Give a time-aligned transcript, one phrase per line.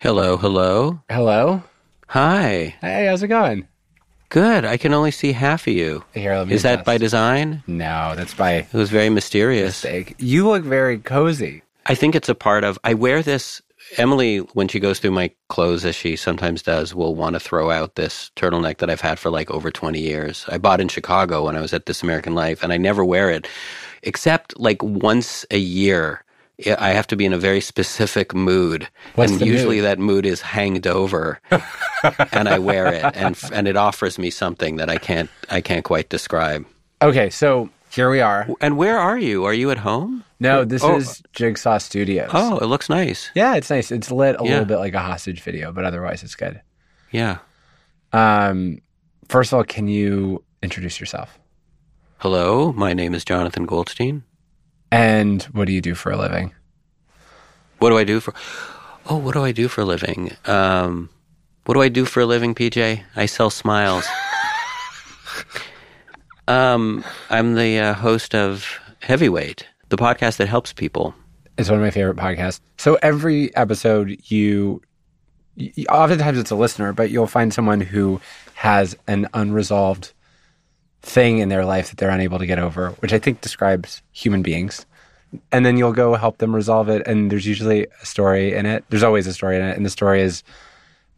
[0.00, 1.00] Hello, hello.
[1.10, 1.62] Hello.
[2.08, 2.76] Hi.
[2.80, 3.66] Hey, how's it going?
[4.28, 4.64] Good.
[4.64, 6.04] I can only see half of you.
[6.14, 6.86] Here, let me Is that adjust.
[6.86, 7.62] by design?
[7.66, 9.82] No, that's by It was very mysterious.
[9.82, 10.14] mistake.
[10.18, 11.62] You look very cozy.
[11.86, 12.78] I think it's a part of.
[12.84, 13.60] I wear this.
[13.96, 17.70] Emily, when she goes through my clothes, as she sometimes does, will want to throw
[17.70, 20.44] out this turtleneck that I've had for like over 20 years.
[20.48, 23.30] I bought in Chicago when I was at This American Life, and I never wear
[23.30, 23.48] it
[24.02, 26.22] except like once a year.
[26.66, 29.84] I have to be in a very specific mood, What's and usually mood?
[29.84, 31.40] that mood is hanged over,
[32.32, 35.84] and I wear it, and and it offers me something that I can't I can't
[35.84, 36.66] quite describe.
[37.00, 38.48] Okay, so here we are.
[38.60, 39.44] And where are you?
[39.44, 40.24] Are you at home?
[40.40, 40.96] No, this Oh.
[40.96, 42.30] is Jigsaw Studios.
[42.34, 43.30] Oh, it looks nice.
[43.36, 43.92] Yeah, it's nice.
[43.92, 44.50] It's lit a Yeah.
[44.50, 46.60] little bit like a hostage video, but otherwise it's good.
[47.12, 47.38] Yeah.
[48.12, 48.80] Um,
[49.28, 51.38] first of all, can you introduce yourself?
[52.18, 54.24] Hello, my name is Jonathan Goldstein.
[54.90, 56.52] And what do you do for a living?
[57.78, 58.34] What do I do for?
[59.06, 60.32] Oh, what do I do for a living?
[60.46, 61.10] Um,
[61.64, 63.02] what do I do for a living, PJ?
[63.14, 64.06] I sell smiles.
[66.48, 68.66] um, I'm the uh, host of
[69.00, 71.14] Heavyweight, the podcast that helps people.
[71.56, 72.60] It's one of my favorite podcasts.
[72.78, 74.80] So every episode, you,
[75.56, 78.20] y oftentimes it's a listener, but you'll find someone who
[78.54, 80.12] has an unresolved
[81.02, 84.42] thing in their life that they're unable to get over, which I think describes human
[84.42, 84.84] beings.
[85.52, 87.06] And then you'll go help them resolve it.
[87.06, 88.84] And there's usually a story in it.
[88.88, 89.76] There's always a story in it.
[89.76, 90.42] And the story is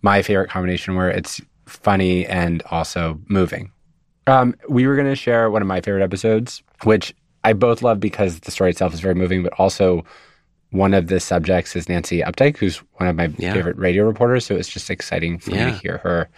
[0.03, 3.71] my favorite combination where it's funny and also moving.
[4.27, 7.15] Um, we were going to share one of my favorite episodes, which
[7.45, 10.05] I both love because the story itself is very moving, but also
[10.71, 13.55] one of the subjects is Nancy Updike, who's one of my Yeah.
[13.55, 14.45] favorite radio reporters.
[14.45, 16.29] So it's just exciting for me to hear her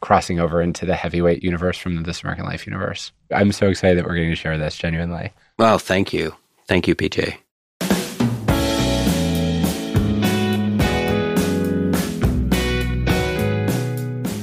[0.00, 3.12] crossing over into the heavyweight universe from the This American Life universe.
[3.32, 5.32] I'm so excited that we're getting to share this genuinely.
[5.58, 6.34] Well, thank you.
[6.66, 7.36] Thank you, PJ.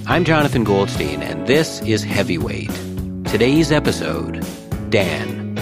[0.07, 2.71] I'm Jonathan Goldstein, and this is Heavyweight.
[3.25, 4.45] Today's episode
[4.89, 5.55] Dan.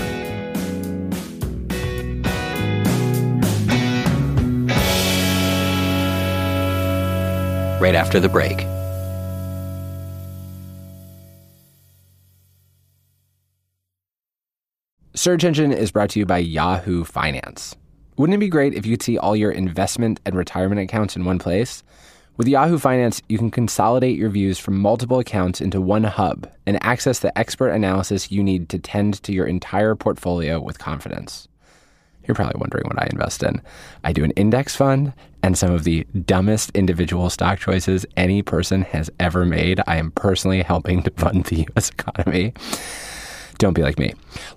[7.79, 8.72] Right after the break.
[15.16, 17.75] Search Engine is brought to you by Yahoo Finance.
[18.18, 21.24] Wouldn't it be great if you could see all your investment and retirement accounts in
[21.24, 21.84] one place?
[22.35, 26.84] With Yahoo Finance, you can consolidate your views from multiple accounts into one hub and
[26.84, 31.47] access the expert analysis you need to tend to your entire portfolio with confidence.
[32.25, 33.62] You're probably wondering what I invest in.
[34.03, 35.13] I do an index fund
[35.44, 39.80] and some of the dumbest individual stock choices any person has ever made.
[39.85, 42.53] I am personally helping to fund the US economy.
[43.63, 44.13] Don't be like me.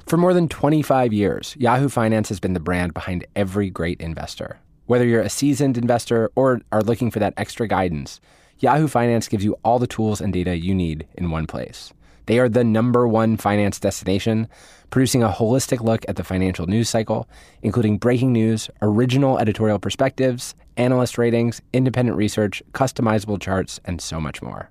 [0.08, 4.58] For more than 25 years, Yahoo Finance has been the brand behind every great investor.
[4.86, 8.20] Whether you're a seasoned investor or are looking for that extra guidance,
[8.58, 11.92] Yahoo Finance gives you all the tools and data you need in one place.
[12.26, 14.48] They are the number one finance destination,
[14.90, 17.28] producing a holistic look at the financial news cycle,
[17.62, 24.42] including breaking news, original editorial perspectives, analyst ratings, independent research, customizable charts, and so much
[24.42, 24.68] more.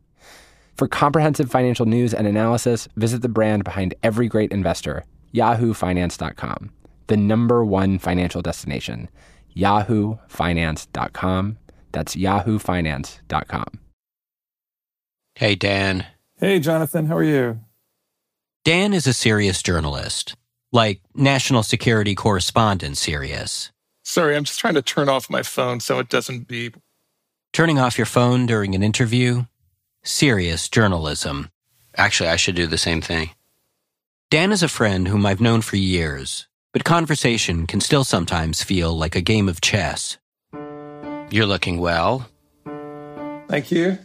[0.77, 6.71] For comprehensive financial news and analysis, visit the brand behind every great investor, yahoofinance.com,
[7.07, 9.09] the number one financial destination,
[9.55, 11.57] yahoofinance.com.
[11.91, 13.65] That's yahoofinance.com.
[15.35, 16.05] Hey, Dan.
[16.37, 17.59] Hey, Jonathan, how are you?
[18.65, 20.35] Dan is a serious journalist,
[20.73, 23.71] like national security correspondent serious.
[24.03, 26.77] Sorry, I'm just trying to turn off my phone so it doesn't beep.
[27.53, 29.45] Turning off your phone during an interview?
[30.07, 31.49] Serious journalism.
[31.97, 33.31] Actually, I should do the same thing.
[34.29, 38.95] Dan is a friend whom I've known for years, but conversation can still sometimes feel
[38.95, 40.17] like a game of chess.
[41.31, 42.29] You're looking well,
[43.47, 43.97] Thank you.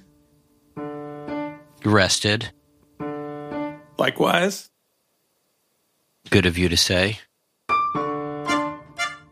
[1.84, 2.50] rested,
[3.99, 4.71] Likewise.
[6.31, 7.19] good of you to say.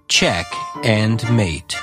[0.08, 0.46] Check
[0.84, 1.76] and mate.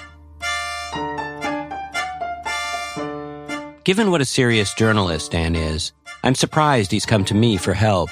[3.86, 5.92] Given what a serious journalist Dan is,
[6.24, 8.10] I'm surprised he's come to me for help.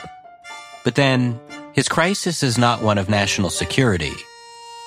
[0.83, 1.39] But then,
[1.73, 4.13] his crisis is not one of national security.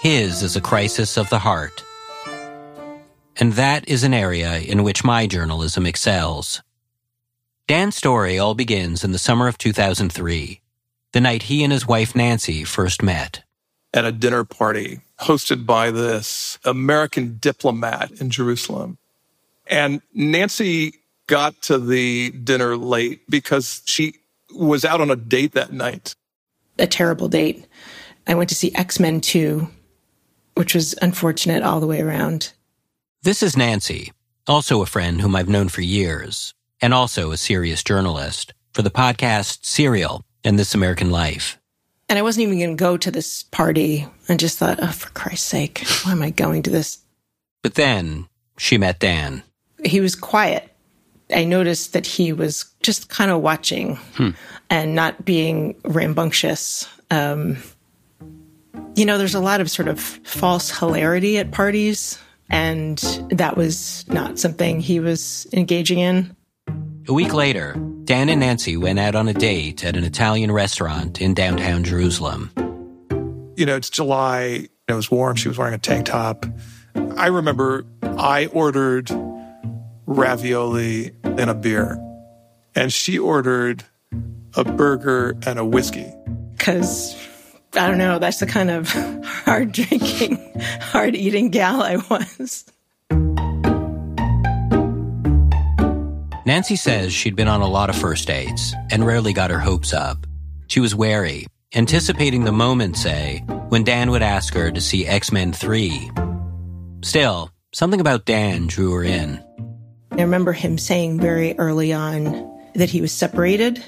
[0.00, 1.82] His is a crisis of the heart.
[3.34, 6.62] And that is an area in which my journalism excels.
[7.66, 10.60] Dan's story all begins in the summer of 2003,
[11.12, 13.42] the night he and his wife Nancy first met.
[13.92, 18.98] At a dinner party hosted by this American diplomat in Jerusalem.
[19.66, 20.94] And Nancy
[21.26, 24.14] got to the dinner late because she
[24.54, 26.14] was out on a date that night.
[26.78, 27.66] a terrible date.
[28.26, 29.68] I went to see X Men 2,
[30.54, 32.52] which was unfortunate all the way around.
[33.22, 34.12] This is Nancy,
[34.46, 38.90] also a friend whom I've known for years, and also a serious journalist for the
[38.90, 41.58] podcast Serial and This American Life.
[42.08, 44.06] And I wasn't even going to go to this party.
[44.28, 46.98] I just thought, oh, for Christ's sake, why am I going to this?
[47.62, 48.28] But then
[48.58, 49.42] she met Dan.
[49.86, 50.70] He was quiet.
[51.34, 54.30] I noticed that he was just kind of watching hmm.
[54.70, 56.88] and not being rambunctious.
[57.10, 57.56] Um,
[58.94, 62.18] you know, there's a lot of sort of false hilarity at parties,
[62.48, 62.98] and
[63.30, 66.36] that was not something he was engaging in.
[67.08, 67.74] A week later,
[68.04, 72.50] Dan and Nancy went out on a date at an Italian restaurant in downtown Jerusalem.
[73.56, 74.68] You know, it's July.
[74.88, 75.36] It was warm.
[75.36, 76.46] She was wearing a tank top.
[77.16, 79.10] I remember I ordered
[80.06, 81.98] ravioli and a beer,
[82.74, 83.84] and she ordered
[84.56, 86.10] a burger and a whiskey.
[86.56, 87.14] Because,
[87.74, 88.90] I don't know, that's the kind of
[89.24, 90.38] hard drinking,
[90.80, 92.64] hard eating gal I was.
[96.46, 99.92] Nancy says she'd been on a lot of first dates and rarely got her hopes
[99.92, 100.26] up.
[100.68, 105.32] She was wary, anticipating the moment, say, when Dan would ask her to see X
[105.32, 106.10] Men 3.
[107.02, 109.42] Still, something about Dan drew her in.
[110.18, 113.82] I remember him saying very early on that he was separated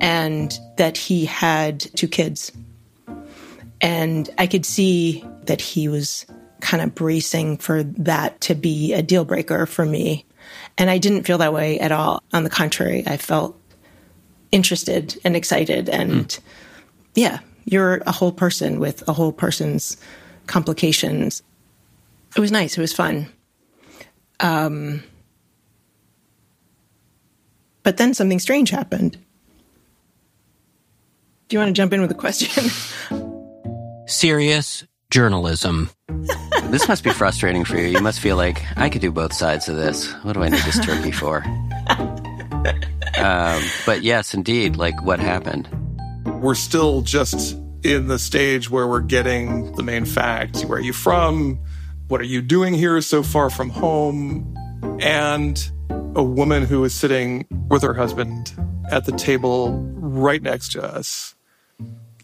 [0.00, 2.50] and that he had two kids.
[3.80, 6.26] And I could see that he was
[6.60, 10.26] kind of bracing for that to be a deal breaker for me.
[10.78, 12.24] And I didn't feel that way at all.
[12.32, 13.56] On the contrary, I felt
[14.50, 15.88] interested and excited.
[15.88, 16.40] And mm.
[17.14, 19.96] yeah, you're a whole person with a whole person's
[20.48, 21.42] complications.
[22.36, 22.76] It was nice.
[22.76, 23.28] It was fun.
[24.40, 25.04] Um,
[27.82, 29.18] but then something strange happened.
[31.48, 32.70] Do you want to jump in with a question?
[34.06, 35.90] Serious journalism.
[36.70, 37.88] this must be frustrating for you.
[37.88, 40.10] You must feel like I could do both sides of this.
[40.22, 41.44] What do I need this turkey for?
[43.18, 45.68] um, but yes, indeed, like what happened?
[46.40, 50.64] We're still just in the stage where we're getting the main facts.
[50.64, 51.58] Where are you from?
[52.08, 54.56] What are you doing here so far from home?
[55.00, 55.70] And
[56.14, 58.52] a woman who was sitting with her husband
[58.90, 61.34] at the table right next to us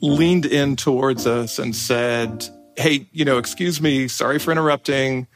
[0.03, 2.47] leaned in towards us and said,
[2.77, 5.27] Hey, you know, excuse me, sorry for interrupting,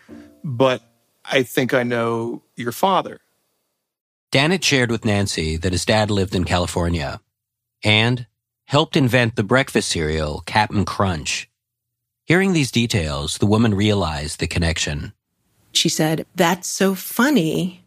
[0.44, 0.82] but
[1.24, 3.20] I think I know your father.
[4.30, 7.20] Dan had shared with Nancy that his dad lived in California
[7.82, 8.26] and
[8.66, 11.48] helped invent the breakfast cereal Cap'n Crunch.
[12.24, 15.14] Hearing these details, the woman realized the connection.
[15.72, 17.82] She said, That's so funny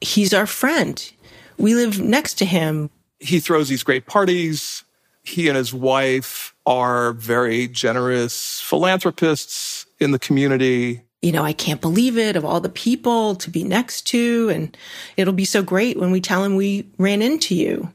[0.00, 1.12] he's our friend.
[1.60, 2.90] We live next to him.
[3.18, 4.82] He throws these great parties.
[5.22, 11.02] He and his wife are very generous philanthropists in the community.
[11.20, 14.48] You know, I can't believe it of all the people to be next to.
[14.48, 14.74] And
[15.18, 17.92] it'll be so great when we tell him we ran into you.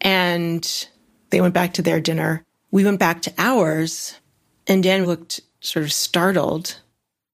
[0.00, 0.86] And
[1.30, 2.44] they went back to their dinner.
[2.70, 4.20] We went back to ours.
[4.68, 6.76] And Dan looked sort of startled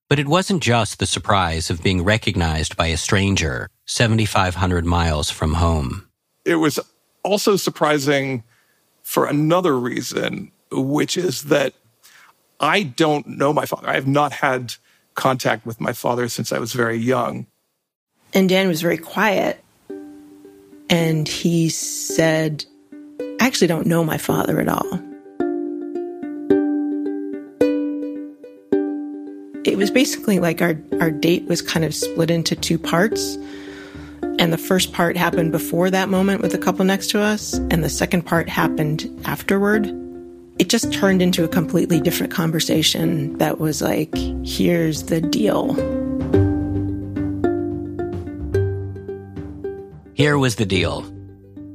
[0.08, 5.54] but it wasn't just the surprise of being recognized by a stranger 7,500 miles from
[5.54, 6.06] home.
[6.44, 6.78] It was
[7.24, 8.44] also surprising
[9.02, 11.72] for another reason, which is that
[12.60, 13.88] I don't know my father.
[13.88, 14.74] I have not had
[15.14, 17.46] contact with my father since I was very young.
[18.34, 19.64] And Dan was very quiet.
[20.90, 22.66] And he said,
[23.40, 25.00] I actually don't know my father at all.
[29.64, 33.38] It was basically like our, our date was kind of split into two parts.
[34.38, 37.82] And the first part happened before that moment with the couple next to us, and
[37.82, 39.86] the second part happened afterward.
[40.58, 44.14] It just turned into a completely different conversation that was like,
[44.44, 45.74] here's the deal.
[50.14, 51.04] Here was the deal.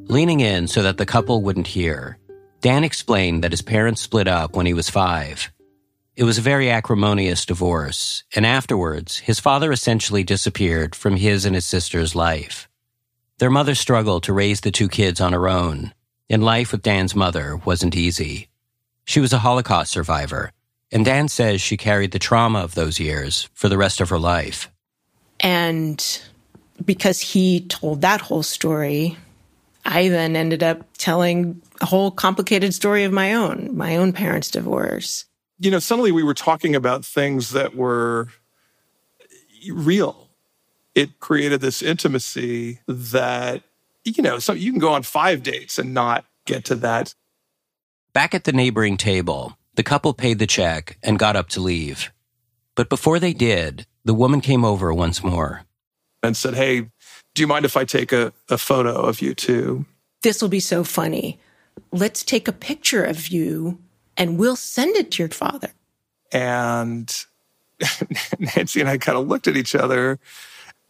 [0.07, 2.17] Leaning in so that the couple wouldn't hear,
[2.61, 5.51] Dan explained that his parents split up when he was five
[6.15, 11.55] it was a very acrimonious divorce, and afterwards, his father essentially disappeared from his and
[11.55, 12.69] his sister's life.
[13.39, 15.91] Their mother struggled to raise the two kids on her own,
[16.29, 18.49] and life with Dan's mother wasn't easy.
[19.05, 20.51] She was a Holocaust survivor,
[20.91, 24.19] and Dan says she carried the trauma of those years for the rest of her
[24.19, 24.69] life.
[25.39, 26.21] And
[26.85, 29.17] because he told that whole story,
[29.83, 34.51] I then ended up telling a whole complicated story of my own, my own parents'
[34.51, 35.25] divorce
[35.63, 38.27] you know, suddenly we were talking about things that were
[39.71, 40.29] real.
[40.93, 43.63] It created this intimacy that,
[44.03, 47.15] you know, so you can go on five dates and not get to that.
[48.11, 52.11] Back at the neighboring table, the couple paid the check and got up to leave.
[52.75, 55.63] But before they did, the woman came over once more.
[56.21, 56.89] And said, Hey,
[57.33, 59.85] do you mind if I take a, a photo of you too?
[60.23, 61.39] This will be so funny.
[61.93, 63.79] Let's take a picture of you
[64.17, 65.71] and we'll send it to your father.
[66.31, 67.13] And
[68.39, 70.19] Nancy and I kind of looked at each other.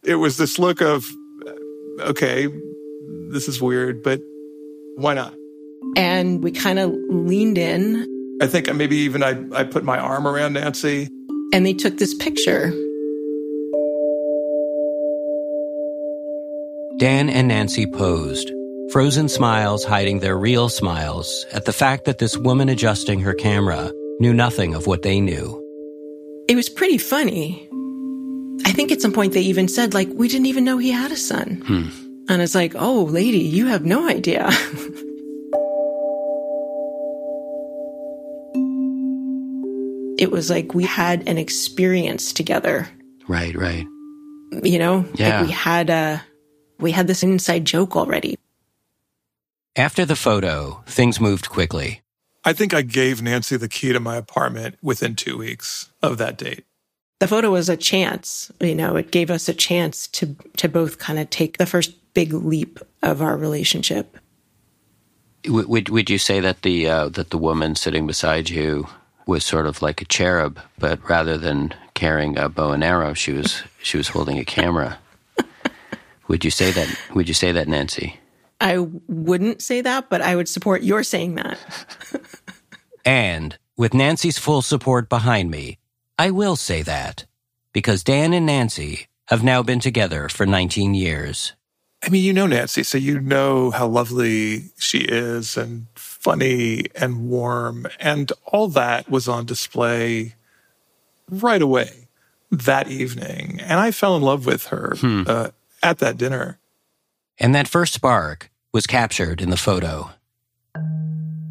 [0.02, 1.06] It was this look of,
[2.00, 2.48] okay,
[3.30, 4.20] this is weird, but
[4.96, 5.34] why not?
[5.96, 8.06] And we kind of leaned in.
[8.40, 11.08] I think maybe even I, I put my arm around Nancy.
[11.52, 12.72] And they took this picture.
[16.98, 18.50] Dan and Nancy posed,
[18.90, 23.90] frozen smiles hiding their real smiles at the fact that this woman adjusting her camera
[24.20, 25.60] knew nothing of what they knew.
[26.48, 27.68] It was pretty funny.
[28.64, 31.10] I think at some point they even said, like, we didn't even know he had
[31.10, 31.62] a son.
[31.66, 31.88] Hmm.
[32.28, 34.48] And it's like, oh, lady, you have no idea.
[40.18, 42.88] it was like we had an experience together.
[43.28, 43.86] Right, right.
[44.62, 45.38] You know, Yeah.
[45.40, 46.22] like we had a,
[46.78, 48.36] we had this inside joke already.
[49.76, 52.02] After the photo, things moved quickly.
[52.44, 56.38] I think I gave Nancy the key to my apartment within two weeks of that
[56.38, 56.64] date.
[57.18, 60.98] The photo was a chance, you know, it gave us a chance to, to both
[60.98, 64.16] kind of take the first big leap of our relationship.
[65.42, 68.86] W- would would you say that the uh, that the woman sitting beside you
[69.26, 73.32] was sort of like a cherub, but rather than carrying a bow and arrow, she
[73.32, 74.98] was she was holding a camera?
[76.28, 76.96] would you say that?
[77.14, 78.20] Would you say that, Nancy?
[78.60, 81.58] I wouldn't say that, but I would support your saying that.
[83.04, 85.78] And with Nancy's full support behind me,
[86.18, 87.26] I will say that.
[87.72, 91.52] Because Dan and Nancy have now been together for 19 years.
[92.02, 97.28] I mean, you know Nancy, so you know how lovely she is and funny and
[97.28, 97.86] warm.
[97.98, 100.34] And all that was on display
[101.30, 102.08] right away
[102.50, 103.58] that evening.
[103.60, 105.50] And I fell in love with her uh,
[105.82, 106.58] at that dinner.
[107.38, 110.10] And that first spark was captured in the photo.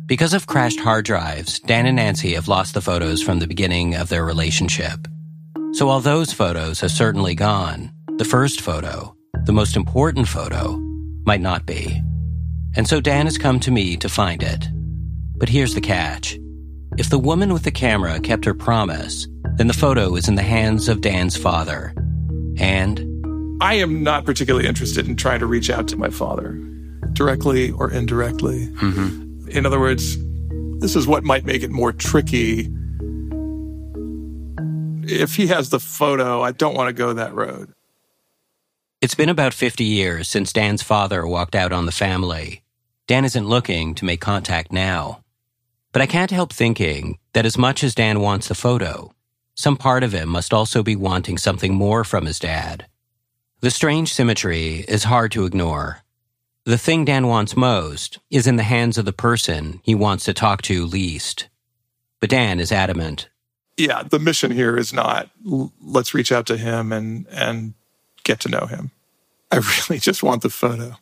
[0.06, 3.96] Because of crashed hard drives, Dan and Nancy have lost the photos from the beginning
[3.96, 5.08] of their relationship.
[5.74, 10.78] So while those photos have certainly gone, the first photo, the most important photo,
[11.26, 12.02] might not be.
[12.76, 14.68] And so Dan has come to me to find it.
[15.38, 16.38] But here's the catch.
[16.98, 20.44] If the woman with the camera kept her promise, then the photo is in the
[20.44, 21.94] hands of Dan's father.
[22.58, 23.13] And
[23.64, 26.52] I am not particularly interested in trying to reach out to my father,
[27.14, 28.68] directly or indirectly.
[28.68, 29.48] Mm-hmm.
[29.48, 30.18] In other words,
[30.82, 32.70] this is what might make it more tricky.
[35.04, 37.72] If he has the photo, I don't want to go that road.
[39.00, 42.64] It's been about 50 years since Dan's father walked out on the family.
[43.08, 45.24] Dan isn't looking to make contact now.
[45.94, 49.14] But I can't help thinking that as much as Dan wants the photo,
[49.56, 52.88] some part of him must also be wanting something more from his dad.
[53.64, 56.00] The strange symmetry is hard to ignore.
[56.66, 60.34] The thing Dan wants most is in the hands of the person he wants to
[60.34, 61.48] talk to least.
[62.20, 63.30] But Dan is adamant.
[63.78, 65.30] Yeah, the mission here is not
[65.82, 67.74] let's reach out to him and and
[68.26, 68.92] get to know him.
[69.50, 70.98] I really just want the photo.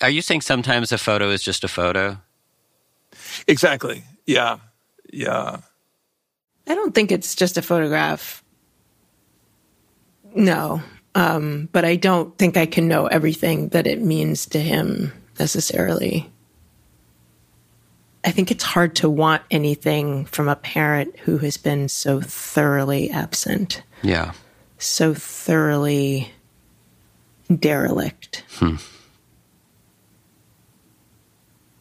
[0.00, 2.22] Are you saying sometimes a photo is just a photo?
[3.46, 4.04] Exactly.
[4.24, 4.60] Yeah.
[5.12, 5.58] Yeah.
[6.66, 8.42] I don't think it's just a photograph.
[10.34, 10.82] No.
[11.14, 16.30] Um, but I don't think I can know everything that it means to him necessarily.
[18.24, 23.10] I think it's hard to want anything from a parent who has been so thoroughly
[23.10, 24.32] absent, Yeah.
[24.78, 26.30] so thoroughly
[27.52, 28.44] derelict.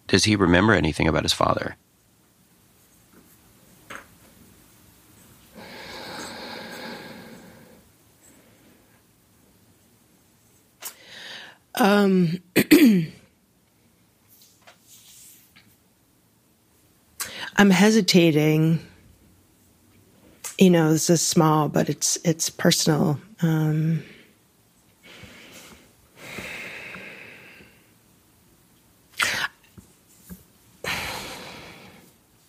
[0.08, 1.76] Does he remember anything about his father?
[17.56, 18.78] I'm hesitating.
[20.58, 23.18] You know, this is small, but it's it's personal.
[23.42, 24.04] Um,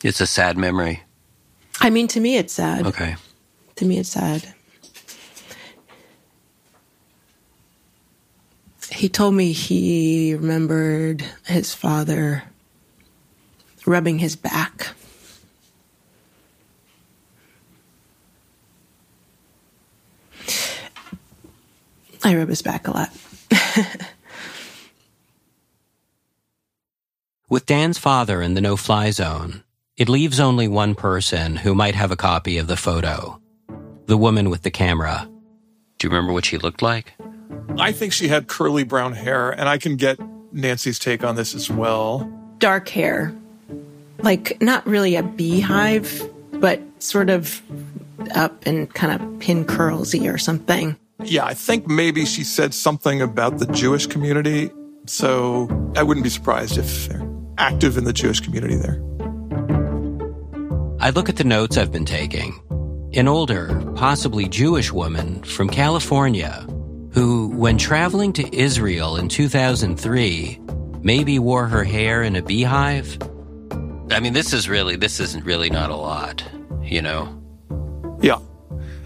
[0.03, 1.03] It's a sad memory.
[1.83, 2.87] I mean, to me, it's sad.
[2.87, 3.17] Okay.
[3.77, 4.55] To me, it's sad.
[8.91, 12.45] He told me he remembered his father
[13.85, 14.95] rubbing his back.
[22.23, 23.11] I rub his back a lot.
[27.49, 29.65] With Dan's father in the no fly zone,
[29.97, 33.41] it leaves only one person who might have a copy of the photo.
[34.07, 35.29] the woman with the camera.
[35.99, 37.13] Do you remember what she looked like?
[37.79, 40.19] I think she had curly brown hair, and I can get
[40.53, 42.29] Nancy's take on this as well.
[42.59, 43.33] Dark hair.
[44.19, 47.63] Like, not really a beehive, but sort of
[48.35, 50.97] up and kind of pin curlsy or something.
[51.25, 54.71] Yeah, I think maybe she said something about the Jewish community.
[55.07, 57.27] So I wouldn't be surprised if they're
[57.59, 59.03] active in the Jewish community there.
[61.01, 62.61] I look at the notes I've been taking.
[63.15, 66.67] An older, possibly Jewish woman from California
[67.13, 70.61] who, when traveling to Israel in 2003,
[71.03, 73.19] maybe wore her hair in a beehive.
[74.11, 76.45] I mean, this is really, this isn't really not a lot,
[76.83, 77.37] you know?
[78.21, 78.39] Yeah.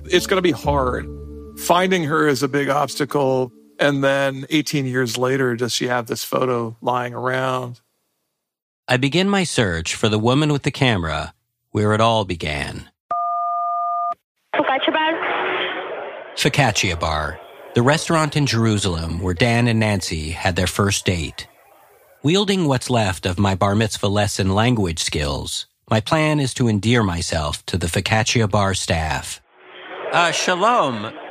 [0.04, 1.06] It's going to be hard.
[1.64, 3.50] Finding her is a big obstacle.
[3.78, 7.80] And then 18 years later, does she have this photo lying around?
[8.87, 11.33] I begin my search for the woman with the camera
[11.71, 12.90] where it all began.
[14.54, 16.35] Focaccia bar?
[16.37, 17.40] Focaccia Bar,
[17.75, 21.49] the restaurant in Jerusalem where Dan and Nancy had their first date.
[22.23, 27.02] Wielding what's left of my bar mitzvah lesson language skills, my plan is to endear
[27.02, 29.40] myself to the Focaccia Bar staff.
[30.12, 31.24] Uh, shalom.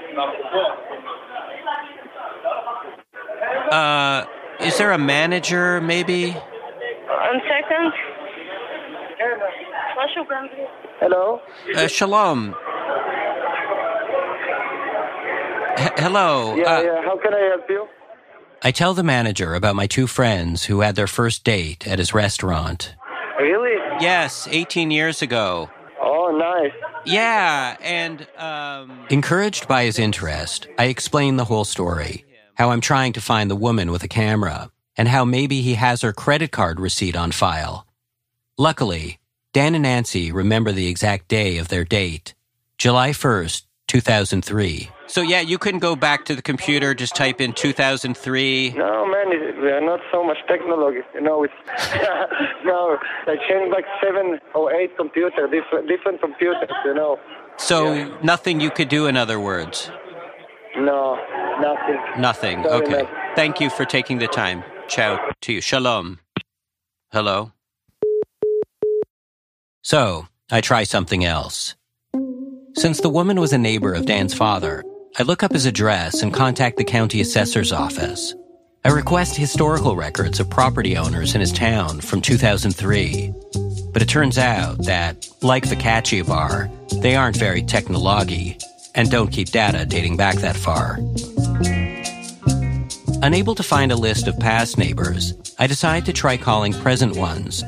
[3.74, 4.26] Uh,
[4.60, 6.32] is there a manager, maybe?
[6.32, 7.92] One second.
[11.00, 11.42] Hello?
[11.76, 12.56] Uh, shalom.
[15.80, 16.56] H- hello.
[16.56, 17.02] Yeah, uh, yeah.
[17.04, 17.88] How can I help you?
[18.62, 22.14] I tell the manager about my two friends who had their first date at his
[22.14, 22.96] restaurant.
[23.40, 23.76] Really?
[24.00, 25.70] Yes, 18 years ago.
[26.00, 26.72] Oh, nice.
[27.06, 32.24] Yeah, and um encouraged by his interest, I explain the whole story.
[32.56, 36.02] How I'm trying to find the woman with a camera and how maybe he has
[36.02, 37.88] her credit card receipt on file.
[38.58, 39.20] Luckily,
[39.54, 42.36] Dan and Nancy remember the exact day of their date.
[42.78, 44.90] July 1st, 2003.
[45.08, 48.74] So yeah, you couldn't go back to the computer, just type in 2003.
[48.76, 49.30] No, man,
[49.62, 51.02] we are not so much technology.
[51.14, 51.54] You know, it's
[52.66, 52.98] no.
[53.28, 56.70] I changed like seven or eight computers, different different computers.
[56.86, 57.20] You know.
[57.58, 59.92] So nothing you could do in other words.
[60.78, 61.16] No,
[61.60, 62.22] nothing.
[62.22, 62.64] Nothing.
[62.64, 63.04] Sorry, Okay.
[63.04, 63.36] man.
[63.36, 64.64] Thank you for taking the time.
[64.88, 65.62] Ciao to you.
[65.62, 66.20] Shalom.
[67.12, 67.52] Hello.
[69.82, 71.76] So, I try something else.
[72.76, 74.84] Since the woman was a neighbor of Dan's father,
[75.20, 78.34] I look up his address and contact the county assessor's office.
[78.86, 83.32] I request historical records of property owners in his town from 2003.
[83.94, 86.70] But it turns out that, like the Focaccia Bar,
[87.02, 88.58] they aren't very technology
[88.96, 91.00] and don't keep data dating back that far.
[93.24, 97.64] Unable to find a list of past neighbors, I decide to try calling present ones.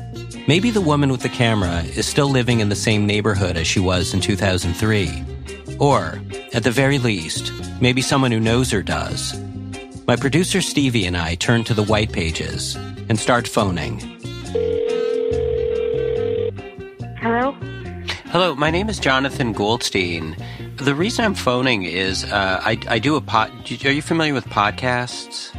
[0.46, 3.80] Maybe the woman with the camera is still living in the same neighborhood as she
[3.80, 5.24] was in 2003.
[5.80, 6.20] Or,
[6.52, 9.34] at the very least, maybe someone who knows her does.
[10.06, 12.76] My producer Stevie and I turn to the white pages
[13.08, 13.98] and start phoning.
[17.16, 17.52] Hello?
[18.26, 20.36] Hello, my name is Jonathan Goldstein.
[20.86, 23.50] The reason I'm phoning is uh, I, I do a pod.
[23.84, 25.52] Are you familiar with podcasts?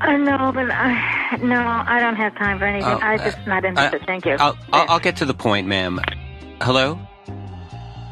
[0.00, 2.88] Uh, no, but I, no, I don't have time for anything.
[2.92, 4.02] Oh, I'm just not interested.
[4.02, 4.36] I- Thank you.
[4.38, 5.98] I'll, I'll, I'll get to the point, ma'am.
[6.60, 6.96] Hello?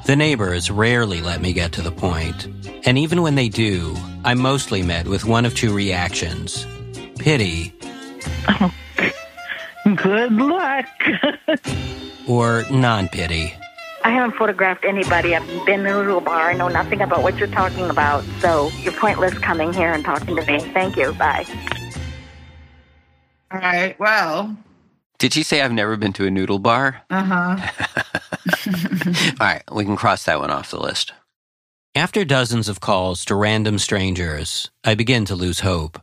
[0.07, 2.49] The neighbors rarely let me get to the point,
[2.85, 6.67] and even when they do, I'm mostly met with one of two reactions
[7.21, 7.73] pity
[9.95, 10.87] Good luck.
[12.29, 13.55] or non pity.
[14.09, 15.37] I haven't photographed anybody.
[15.37, 16.49] I've been to a little bar.
[16.49, 18.25] I know nothing about what you're talking about.
[18.41, 20.61] So you're pointless coming here and talking to me.
[20.61, 21.13] Thank you.
[21.13, 21.45] Bye.
[23.53, 24.01] All right.
[24.01, 24.57] Well,
[25.19, 27.03] Did she say I've never been to a noodle bar?
[27.11, 27.69] uh huh.
[29.41, 31.13] All right, we can cross that one off the list.
[31.95, 36.01] After dozens of calls to random strangers, I begin to lose hope.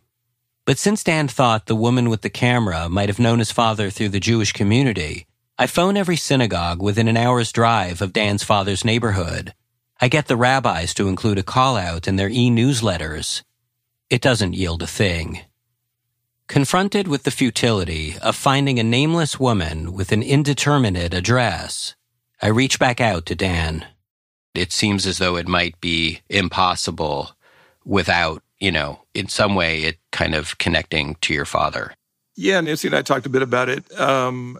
[0.65, 4.09] But since Dan thought the woman with the camera might have known his father through
[4.09, 5.25] the Jewish community,
[5.57, 9.53] I phone every synagogue within an hour's drive of Dan's father's neighborhood.
[10.01, 13.41] I get the rabbis to include a call out in their e newsletters.
[14.09, 15.39] It doesn't yield a thing.
[16.49, 21.95] Confronted with the futility of finding a nameless woman with an indeterminate address,
[22.41, 23.85] I reach back out to Dan.
[24.53, 27.31] It seems as though it might be impossible
[27.85, 31.93] without, you know, in some way it kind of connecting to your father.
[32.35, 33.97] Yeah, Nancy and I talked a bit about it.
[33.97, 34.59] Um,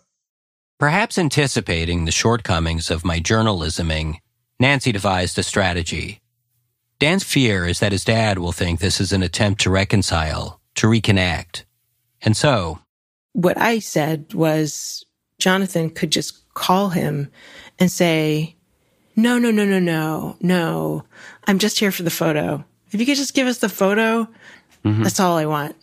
[0.77, 4.17] Perhaps anticipating the shortcomings of my journalisming,
[4.59, 6.19] Nancy devised a strategy.
[6.99, 10.87] Dan's fear is that his dad will think this is an attempt to reconcile, to
[10.87, 11.63] reconnect.
[12.21, 12.79] And so,
[13.31, 15.05] What I said was
[15.39, 17.31] Jonathan could just call him
[17.79, 18.55] and say,
[19.15, 21.03] no, no, no, no, no, no.
[21.47, 22.65] I'm just here for the photo.
[22.91, 24.27] If you could just give us the photo,
[24.83, 25.03] mm-hmm.
[25.03, 25.75] that's all I want.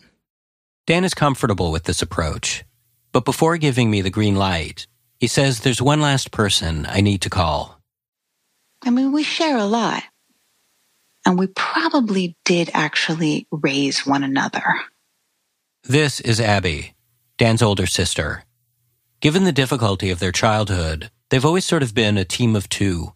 [0.85, 2.63] Dan is comfortable with this approach.
[3.13, 4.87] But before giving me the green light,
[5.19, 7.79] he says there's one last person I need to call.
[8.83, 10.03] I mean, we share a lot.
[11.25, 14.63] And we probably did actually raise one another.
[15.83, 16.95] This is Abby,
[17.37, 18.43] Dan's older sister.
[19.21, 23.13] Given the difficulty of their childhood, they've always sort of been a team of two.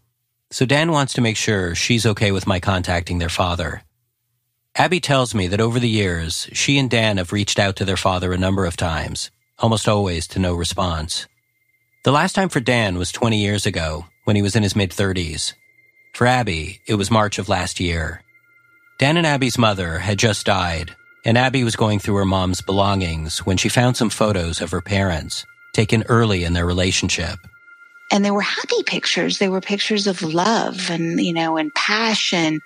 [0.50, 3.82] So Dan wants to make sure she's okay with my contacting their father.
[4.74, 7.96] Abby tells me that over the years, she and Dan have reached out to their
[7.96, 11.26] father a number of times, almost always to no response.
[12.04, 14.90] The last time for Dan was 20 years ago, when he was in his mid
[14.90, 15.54] 30s.
[16.12, 18.22] For Abby, it was March of last year.
[18.98, 20.94] Dan and Abby's mother had just died,
[21.24, 24.82] and Abby was going through her mom's belongings when she found some photos of her
[24.82, 27.38] parents, taken early in their relationship.
[28.12, 29.38] And they were happy pictures.
[29.38, 32.60] They were pictures of love and, you know, and passion.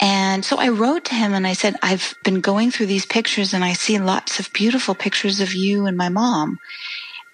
[0.00, 3.54] And so I wrote to him and I said, I've been going through these pictures
[3.54, 6.58] and I see lots of beautiful pictures of you and my mom.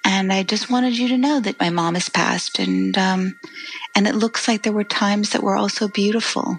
[0.04, 3.38] And I just wanted you to know that my mom has passed and, um,
[3.94, 6.58] and it looks like there were times that were also beautiful.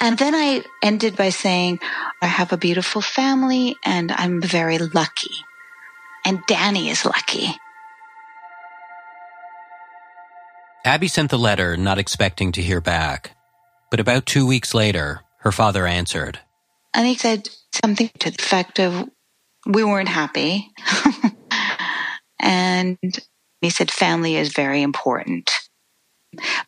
[0.00, 1.78] And then I ended by saying,
[2.20, 5.34] I have a beautiful family and I'm very lucky.
[6.24, 7.54] And Danny is lucky.
[10.84, 13.34] Abby sent the letter not expecting to hear back.
[13.90, 16.40] But about two weeks later, her father answered.
[16.94, 19.08] And he said something to the effect of,
[19.66, 20.70] we weren't happy.
[22.40, 22.98] and
[23.60, 25.50] he said, family is very important.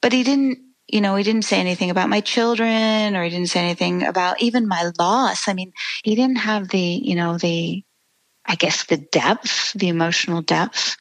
[0.00, 3.48] But he didn't, you know, he didn't say anything about my children or he didn't
[3.48, 5.48] say anything about even my loss.
[5.48, 5.72] I mean,
[6.04, 7.82] he didn't have the, you know, the,
[8.44, 10.96] I guess the depth, the emotional depth.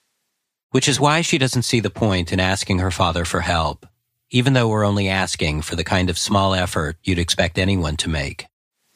[0.71, 3.85] Which is why she doesn't see the point in asking her father for help,
[4.31, 8.09] even though we're only asking for the kind of small effort you'd expect anyone to
[8.09, 8.47] make.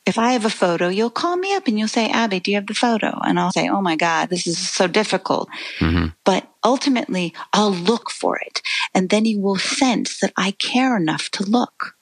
[0.06, 2.58] If I have a photo, you'll call me up and you'll say, Abby, do you
[2.58, 3.20] have the photo?
[3.24, 5.50] And I'll say, oh my God, this is so difficult.
[5.80, 6.08] Mm-hmm.
[6.24, 8.62] But ultimately, I'll look for it.
[8.96, 11.96] And then he will sense that I care enough to look.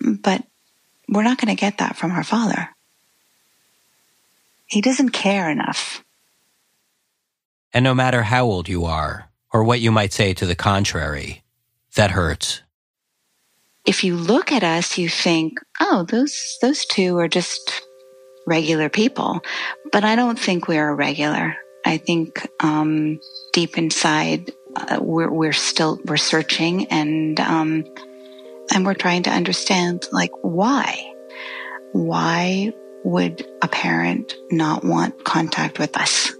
[0.00, 0.44] But
[1.08, 2.70] we're not going to get that from our father.
[4.66, 6.02] He doesn't care enough.
[7.72, 11.42] And no matter how old you are, or what you might say to the contrary,
[11.94, 12.60] that hurts.
[13.84, 17.82] if you look at us, you think, oh, those, those two are just
[18.46, 19.40] regular people.
[19.92, 21.56] But I don't think we are regular.
[21.84, 23.20] I think, um,
[23.52, 27.84] deep inside, uh, we're, we're still, we're searching and, um,
[28.72, 31.12] and we're trying to understand, like, why?
[31.92, 32.72] Why
[33.04, 36.32] would a parent not want contact with us?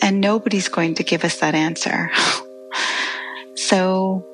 [0.00, 2.10] And nobody's going to give us that answer.
[3.54, 4.24] so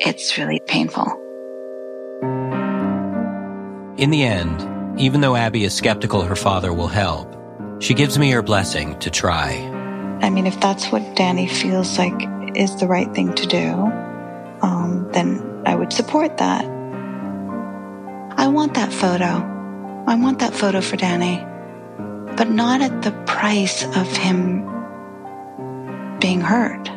[0.00, 1.06] it's really painful.
[3.98, 7.34] In the end, even though Abby is skeptical her father will help,
[7.80, 9.54] she gives me her blessing to try.
[10.22, 13.72] I mean, if that's what Danny feels like is the right thing to do,
[14.62, 16.64] um, then I would support that.
[18.36, 19.44] I want that photo.
[20.06, 21.44] I want that photo for Danny,
[22.36, 24.64] but not at the price of him
[26.20, 26.88] being hurt.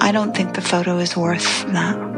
[0.00, 2.14] I don't think the photo is worth that.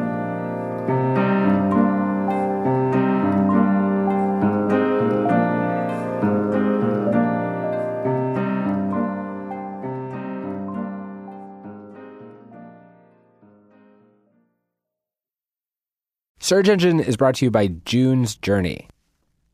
[16.47, 18.89] Search Engine is brought to you by June's Journey.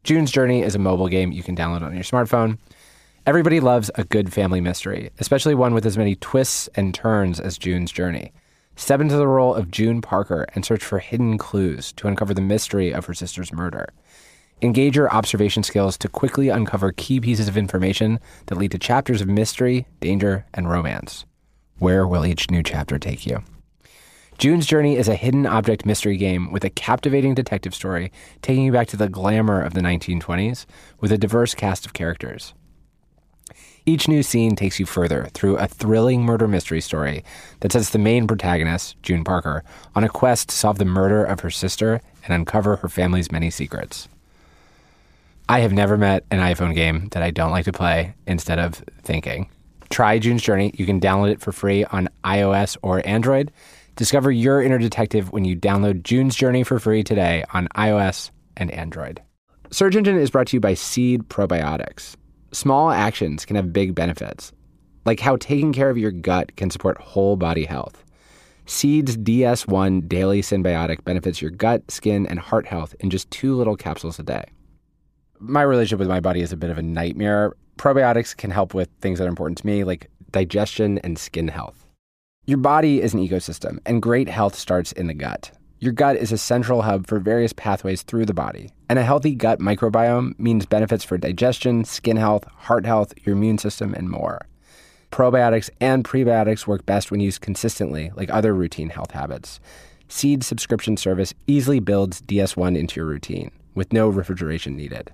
[0.04, 2.58] June's Journey is a mobile game you can download on your smartphone.
[3.24, 7.56] Everybody loves a good family mystery, especially one with as many twists and turns as
[7.56, 8.32] June's Journey.
[8.74, 12.40] Step into the role of June Parker and search for hidden clues to uncover the
[12.40, 13.88] mystery of her sister's murder.
[14.60, 19.20] Engage your observation skills to quickly uncover key pieces of information that lead to chapters
[19.20, 21.24] of mystery, danger, and romance.
[21.78, 23.44] Where will each new chapter take you?
[24.38, 28.72] June's Journey is a hidden object mystery game with a captivating detective story taking you
[28.72, 30.66] back to the glamour of the 1920s
[30.98, 32.52] with a diverse cast of characters.
[33.84, 37.24] Each new scene takes you further through a thrilling murder mystery story
[37.60, 39.64] that sets the main protagonist, June Parker,
[39.96, 43.50] on a quest to solve the murder of her sister and uncover her family's many
[43.50, 44.08] secrets.
[45.48, 48.76] I have never met an iPhone game that I don't like to play instead of
[49.02, 49.50] thinking.
[49.90, 50.72] Try June's Journey.
[50.76, 53.50] You can download it for free on iOS or Android.
[53.96, 58.70] Discover your inner detective when you download June's Journey for free today on iOS and
[58.70, 59.20] Android.
[59.72, 62.14] Search Engine is brought to you by Seed Probiotics.
[62.52, 64.52] Small actions can have big benefits.
[65.04, 68.04] like how taking care of your gut can support whole body health.
[68.66, 73.74] Seed's DS1 Daily Synbiotic benefits your gut, skin, and heart health in just two little
[73.74, 74.44] capsules a day.
[75.40, 77.54] My relationship with my body is a bit of a nightmare.
[77.78, 81.88] Probiotics can help with things that are important to me, like digestion and skin health.
[82.46, 85.50] Your body is an ecosystem, and great health starts in the gut.
[85.82, 89.34] Your gut is a central hub for various pathways through the body, and a healthy
[89.34, 94.46] gut microbiome means benefits for digestion, skin health, heart health, your immune system, and more.
[95.10, 99.58] Probiotics and prebiotics work best when used consistently, like other routine health habits.
[100.06, 105.10] Seed subscription service easily builds DS1 into your routine with no refrigeration needed.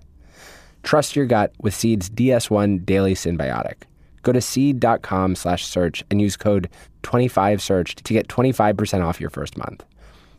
[0.83, 3.85] Trust your gut with Seed's DS1 Daily Synbiotic.
[4.23, 6.69] Go to seed.com slash search and use code
[7.05, 9.83] 25search to get 25% off your first month.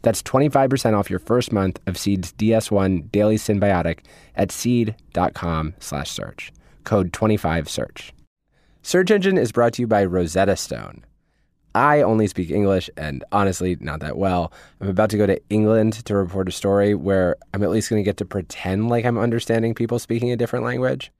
[0.01, 3.99] That's 25% off your first month of Seed's DS1 Daily Synbiotic
[4.35, 6.51] at seed.com slash search.
[6.83, 8.11] Code 25search.
[8.81, 11.05] Search Engine is brought to you by Rosetta Stone.
[11.75, 14.51] I only speak English and honestly, not that well.
[14.81, 18.01] I'm about to go to England to report a story where I'm at least going
[18.01, 21.11] to get to pretend like I'm understanding people speaking a different language.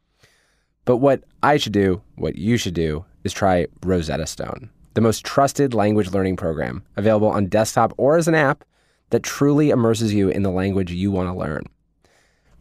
[0.86, 5.25] But what I should do, what you should do, is try Rosetta Stone, the most
[5.25, 8.63] trusted language learning program available on desktop or as an app
[9.10, 11.63] that truly immerses you in the language you want to learn.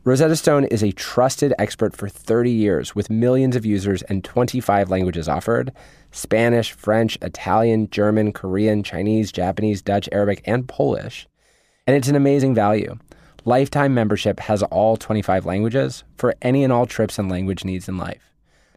[0.05, 4.89] Rosetta Stone is a trusted expert for 30 years with millions of users and 25
[4.89, 5.73] languages offered
[6.13, 11.29] Spanish, French, Italian, German, Korean, Chinese, Japanese, Dutch, Arabic, and Polish.
[11.87, 12.99] And it's an amazing value.
[13.45, 17.99] Lifetime membership has all 25 languages for any and all trips and language needs in
[17.99, 18.28] life.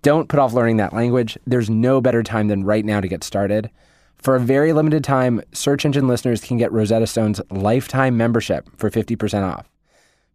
[0.01, 1.37] Don't put off learning that language.
[1.45, 3.69] There's no better time than right now to get started.
[4.17, 8.89] For a very limited time, search engine listeners can get Rosetta Stone's lifetime membership for
[8.89, 9.67] 50% off.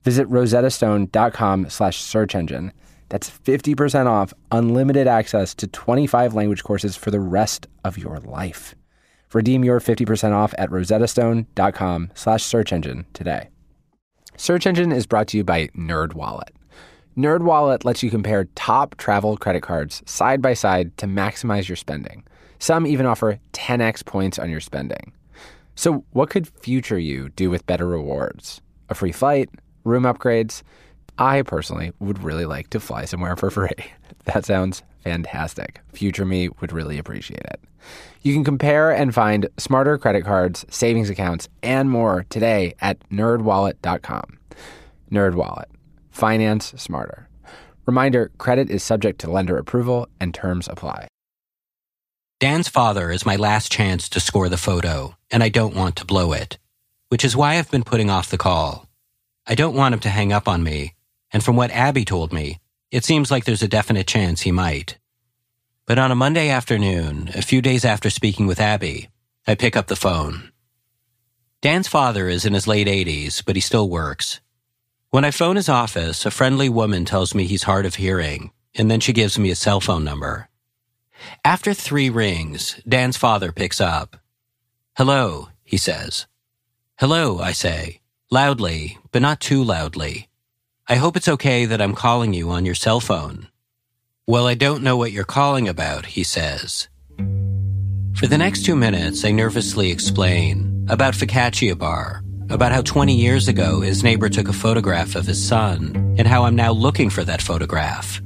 [0.03, 2.73] Visit rosettastone.com slash search engine.
[3.09, 8.75] That's 50% off unlimited access to 25 language courses for the rest of your life.
[9.33, 13.49] Redeem your 50% off at rosettastone.com slash search engine today.
[14.37, 16.56] Search Engine is brought to you by NerdWallet.
[17.17, 22.23] NerdWallet lets you compare top travel credit cards side by side to maximize your spending.
[22.59, 25.13] Some even offer 10x points on your spending.
[25.77, 28.61] So, what could future you do with better rewards?
[28.91, 29.49] A free flight?
[29.85, 30.63] Room upgrades?
[31.19, 33.71] I personally would really like to fly somewhere for free.
[34.27, 35.81] That sounds fantastic.
[35.93, 37.61] Future me would really appreciate it.
[38.23, 44.39] You can compare and find smarter credit cards, savings accounts, and more today at nerdwallet.com.
[45.13, 45.67] Nerdwallet.
[46.17, 47.29] Finance smarter.
[47.85, 51.09] Reminder, credit is subject to lender approval and terms apply.
[52.41, 56.07] Dan's father is my last chance to score the photo, and I don't want to
[56.07, 56.57] blow it,
[57.11, 58.89] which is why I've been putting off the call.
[59.47, 60.95] I don't want him to hang up on me,
[61.35, 64.97] and from what Abby told me, it seems like there's a definite chance he might.
[65.85, 69.11] But on a Monday afternoon, a few days after speaking with Abby,
[69.47, 70.51] I pick up the phone.
[71.61, 74.41] Dan's father is in his late 80s, but he still works.
[75.17, 78.91] When I phone his office, a friendly woman tells me he's hard of hearing, and
[78.91, 80.51] then she gives me a cell phone number.
[81.43, 84.19] After three rings, Dan's father picks up.
[84.95, 86.27] Hello, he says.
[86.99, 90.29] Hello, I say, loudly, but not too loudly.
[90.87, 93.49] I hope it's okay that I'm calling you on your cell phone.
[94.27, 96.89] Well, I don't know what you're calling about, he says.
[98.17, 103.49] For the next two minutes, I nervously explain about Focaccia Bar, about how 20 years
[103.49, 107.25] ago his neighbor took a photograph of his son, and how I'm now looking for
[107.25, 108.21] that photograph.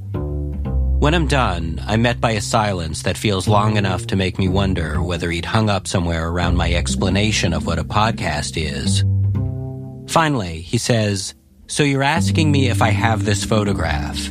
[1.00, 4.48] When I'm done, I'm met by a silence that feels long enough to make me
[4.48, 9.02] wonder whether he'd hung up somewhere around my explanation of what a podcast is.
[10.12, 11.34] Finally, he says,
[11.68, 14.30] So you're asking me if I have this photograph?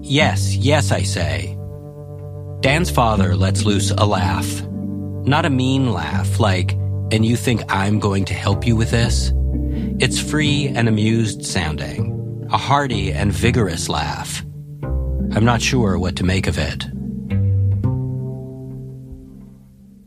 [0.00, 1.58] Yes, yes, I say.
[2.60, 4.62] Dan's father lets loose a laugh.
[5.26, 6.74] Not a mean laugh, like,
[7.10, 9.32] and you think I'm going to help you with this?
[10.00, 14.44] It's free and amused sounding, a hearty and vigorous laugh.
[14.82, 16.86] I'm not sure what to make of it.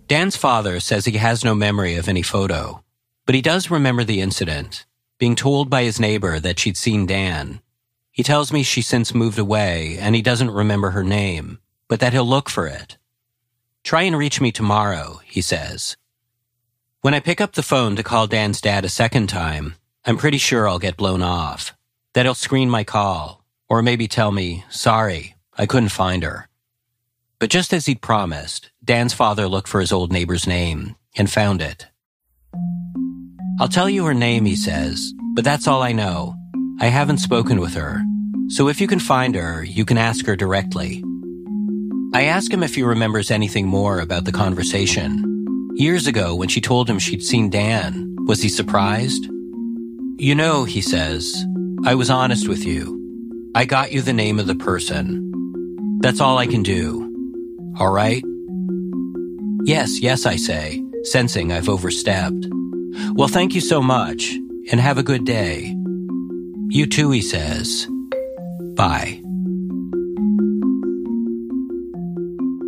[0.07, 2.83] Dan's father says he has no memory of any photo,
[3.25, 4.85] but he does remember the incident,
[5.17, 7.61] being told by his neighbor that she'd seen Dan.
[8.11, 12.11] He tells me she since moved away and he doesn't remember her name, but that
[12.11, 12.97] he'll look for it.
[13.83, 15.95] Try and reach me tomorrow, he says.
[17.03, 19.73] When I pick up the phone to call Dan's dad a second time,
[20.05, 21.75] I'm pretty sure I'll get blown off,
[22.13, 26.47] that he'll screen my call, or maybe tell me, sorry, I couldn't find her.
[27.39, 31.59] But just as he'd promised, Dan's father looked for his old neighbor's name and found
[31.59, 31.87] it.
[33.59, 36.35] I'll tell you her name, he says, but that's all I know.
[36.79, 37.99] I haven't spoken with her,
[38.49, 41.03] so if you can find her, you can ask her directly.
[42.13, 45.40] I ask him if he remembers anything more about the conversation.
[45.75, 49.27] Years ago, when she told him she'd seen Dan, was he surprised?
[50.17, 51.45] You know, he says,
[51.85, 52.99] I was honest with you.
[53.55, 55.99] I got you the name of the person.
[56.01, 57.73] That's all I can do.
[57.79, 58.23] All right?
[59.63, 62.47] Yes, yes, I say, sensing I've overstepped.
[63.13, 64.33] Well, thank you so much,
[64.71, 65.75] and have a good day.
[66.69, 67.87] You too, he says.
[68.75, 69.19] Bye.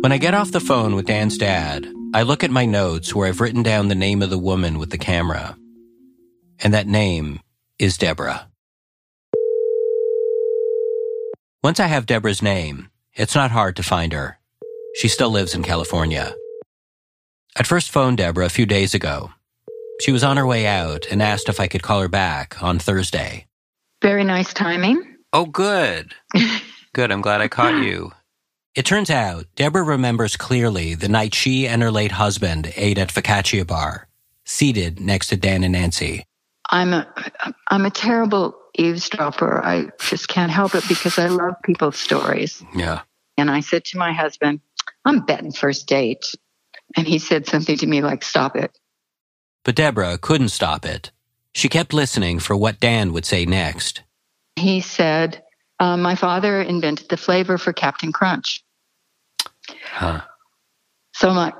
[0.00, 3.26] When I get off the phone with Dan's dad, I look at my notes where
[3.26, 5.56] I've written down the name of the woman with the camera.
[6.60, 7.40] And that name
[7.80, 8.46] is Deborah.
[11.64, 14.38] Once I have Deborah's name, it's not hard to find her.
[14.94, 16.32] She still lives in California.
[17.56, 19.32] I'd first phoned Deborah a few days ago.
[20.00, 22.78] She was on her way out and asked if I could call her back on
[22.78, 23.46] Thursday.
[24.02, 25.02] Very nice timing.
[25.32, 26.14] Oh, good.
[26.92, 27.10] good.
[27.10, 28.12] I'm glad I caught you.
[28.74, 33.12] It turns out Deborah remembers clearly the night she and her late husband ate at
[33.12, 34.08] Focaccia Bar,
[34.44, 36.24] seated next to Dan and Nancy.
[36.70, 37.06] I'm a
[37.68, 39.64] I'm a terrible eavesdropper.
[39.64, 42.64] I just can't help it because I love people's stories.
[42.74, 43.02] Yeah.
[43.36, 44.60] And I said to my husband,
[45.04, 46.34] I'm betting first date.
[46.96, 48.76] And he said something to me like, stop it.
[49.64, 51.12] But Deborah couldn't stop it.
[51.52, 54.02] She kept listening for what Dan would say next.
[54.56, 55.42] He said,
[55.78, 58.63] uh, My father invented the flavor for Captain Crunch.
[59.68, 60.22] Huh.
[61.14, 61.54] So I'm like,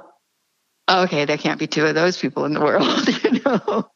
[0.89, 3.89] oh, okay, there can't be two of those people in the world, you know.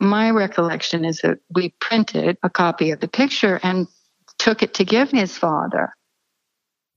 [0.00, 3.86] My recollection is that we printed a copy of the picture and
[4.38, 5.92] took it to give his father.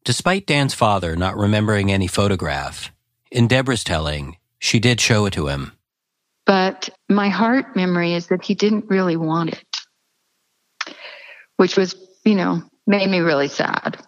[0.03, 2.91] Despite Dan's father not remembering any photograph,
[3.31, 5.73] in Deborah's telling, she did show it to him.
[6.45, 9.65] But my heart memory is that he didn't really want it,
[11.57, 14.01] which was, you know, made me really sad.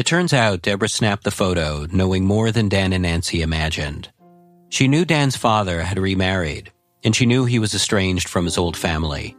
[0.00, 4.08] It turns out Deborah snapped the photo knowing more than Dan and Nancy imagined.
[4.70, 6.72] She knew Dan's father had remarried,
[7.04, 9.36] and she knew he was estranged from his old family.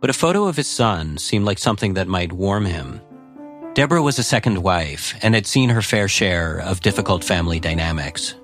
[0.00, 2.98] But a photo of his son seemed like something that might warm him.
[3.74, 8.34] Deborah was a second wife and had seen her fair share of difficult family dynamics.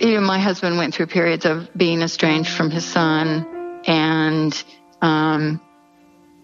[0.00, 3.46] You know, my husband went through periods of being estranged from his son,
[3.86, 4.64] and
[5.02, 5.60] um,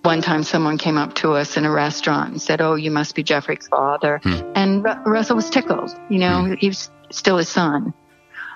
[0.06, 3.16] one time someone came up to us in a restaurant and said, Oh, you must
[3.16, 4.20] be Jeffrey's father.
[4.22, 4.52] Hmm.
[4.54, 5.90] And Ru- Russell was tickled.
[6.08, 6.52] You know, Hmm.
[6.54, 7.92] he was still his son.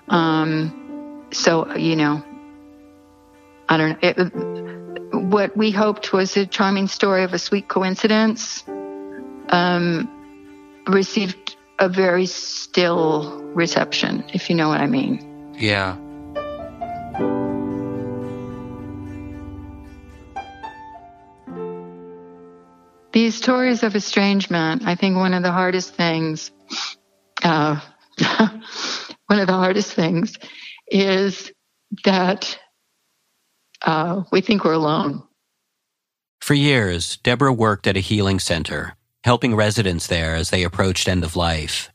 [0.08, 2.22] Um, so, you know,
[3.68, 3.98] I don't know.
[4.08, 8.62] It, what we hoped was a charming story of a sweet coincidence
[9.48, 10.08] um,
[10.86, 15.54] received a very still reception, if you know what I mean.
[15.58, 15.96] Yeah.
[23.12, 26.51] These stories of estrangement, I think one of the hardest things,
[27.42, 27.81] uh,
[29.27, 30.38] one of the hardest things
[30.88, 31.53] is
[32.05, 32.59] that
[33.83, 35.23] uh, we think we're alone.
[36.40, 41.25] For years, Deborah worked at a healing center, helping residents there as they approached end
[41.25, 41.90] of life.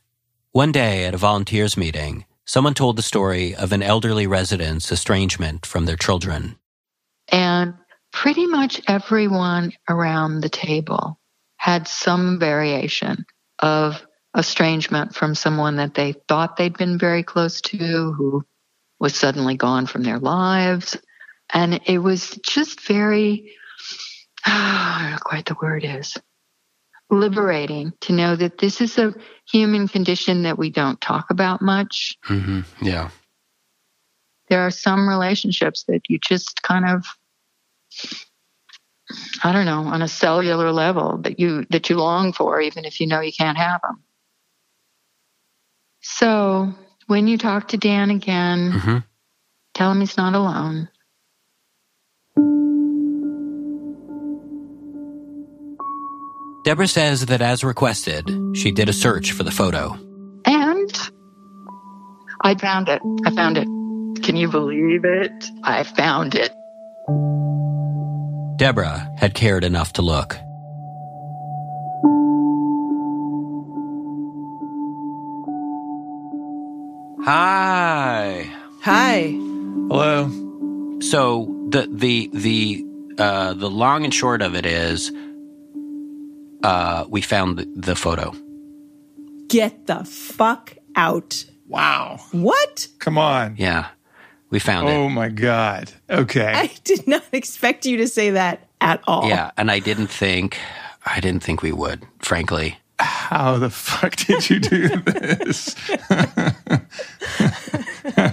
[0.52, 5.66] One day at a volunteers meeting, someone told the story of an elderly resident's estrangement
[5.66, 6.56] from their children.
[7.28, 7.74] And
[8.16, 11.20] pretty much everyone around the table
[11.58, 13.26] had some variation
[13.58, 18.42] of estrangement from someone that they thought they'd been very close to who
[18.98, 20.96] was suddenly gone from their lives.
[21.52, 23.52] And it was just very,
[24.46, 26.16] I don't know quite the word is,
[27.10, 29.14] liberating to know that this is a
[29.46, 32.16] human condition that we don't talk about much.
[32.30, 32.62] Mm-hmm.
[32.82, 33.10] Yeah.
[34.48, 37.04] There are some relationships that you just kind of
[39.44, 43.00] I don't know, on a cellular level that you that you long for, even if
[43.00, 44.02] you know you can't have them.
[46.00, 46.72] So
[47.06, 48.98] when you talk to Dan again, Mm-hmm.
[49.74, 50.88] tell him he's not alone.
[56.64, 59.96] Deborah says that as requested, she did a search for the photo.
[60.44, 61.10] And
[62.40, 63.00] I found it.
[63.24, 63.68] I found it.
[64.24, 65.44] Can you believe it?
[65.62, 66.52] I found it.
[68.56, 70.38] Deborah had cared enough to look.
[77.24, 78.50] Hi.
[78.82, 79.20] Hi.
[79.88, 80.30] Hello.
[81.00, 82.84] So the the the
[83.18, 85.12] uh, the long and short of it is,
[86.62, 88.32] uh, we found the, the photo.
[89.48, 91.44] Get the fuck out.
[91.66, 92.20] Wow.
[92.32, 92.88] What?
[93.00, 93.56] Come on.
[93.58, 93.88] Yeah,
[94.56, 94.92] we found it.
[94.92, 95.92] Oh my God.
[96.08, 96.50] Okay.
[96.50, 99.28] I did not expect you to say that at all.
[99.28, 100.56] Yeah, and I didn't think
[101.04, 102.78] I didn't think we would, frankly.
[102.98, 105.74] how the fuck did you do this?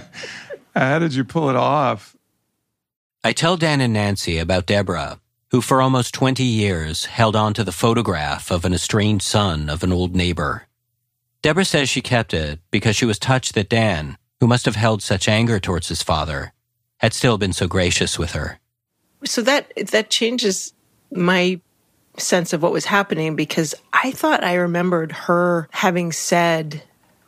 [0.74, 2.16] how did you pull it off?
[3.22, 5.20] I tell Dan and Nancy about Deborah,
[5.50, 9.82] who for almost 20 years held on to the photograph of an estranged son of
[9.82, 10.68] an old neighbor.
[11.42, 15.02] Deborah says she kept it because she was touched that Dan, who must have held
[15.02, 16.52] such anger towards his father,
[16.98, 18.58] had still been so gracious with her.
[19.24, 20.72] So that that changes
[21.10, 21.60] my
[22.16, 26.82] sense of what was happening because I thought I remembered her having said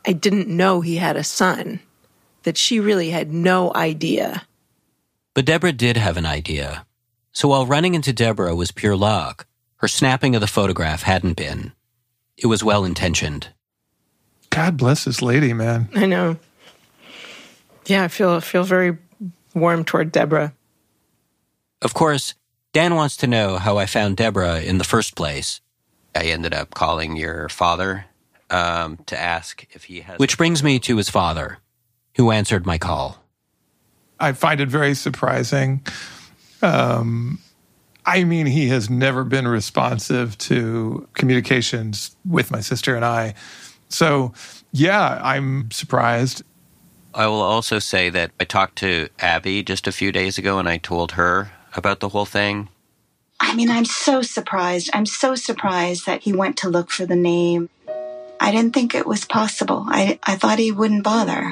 [0.05, 1.81] I didn't know he had a son,
[2.43, 4.47] that she really had no idea.
[5.33, 6.85] But Deborah did have an idea.
[7.33, 9.45] So while running into Deborah was pure luck,
[9.77, 11.73] her snapping of the photograph hadn't been.
[12.37, 13.49] It was well intentioned.
[14.49, 15.89] God bless this lady, man.
[15.93, 16.37] I know.
[17.87, 18.97] Yeah, I feel feel very
[19.53, 20.53] warm toward Deborah.
[21.81, 22.35] Of course,
[22.73, 25.61] Dan wants to know how I found Deborah in the first place.
[26.13, 28.05] I ended up calling your father
[28.49, 30.19] um, to ask if he has.
[30.19, 31.59] Which brings me to his father,
[32.15, 33.23] who answered my call.
[34.19, 35.81] I find it very surprising.
[36.61, 37.39] Um,
[38.05, 43.35] I mean, he has never been responsive to communications with my sister and I.
[43.89, 44.33] So,
[44.71, 46.43] yeah, I'm surprised.
[47.17, 50.69] I will also say that I talked to Abby just a few days ago and
[50.69, 52.69] I told her about the whole thing.
[53.39, 54.91] I mean, I'm so surprised.
[54.93, 57.69] I'm so surprised that he went to look for the name.
[58.39, 59.83] I didn't think it was possible.
[59.87, 61.51] I, I thought he wouldn't bother.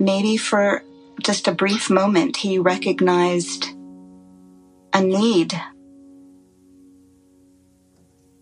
[0.00, 0.82] Maybe for
[1.22, 3.68] just a brief moment, he recognized
[4.92, 5.54] a need.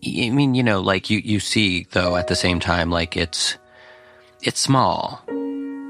[0.03, 3.59] I mean, you know, like you, you see though at the same time, like it's,
[4.41, 5.23] it's small.